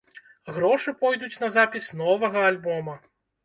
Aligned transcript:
Грошы 0.55 0.93
пойдуць 1.03 1.39
на 1.45 1.51
запіс 1.59 1.93
новага 2.03 2.39
альбома. 2.51 3.01